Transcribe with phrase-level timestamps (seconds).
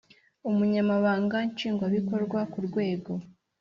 [0.49, 3.11] Umunyamabanga Nshingwabikorwa ku rwego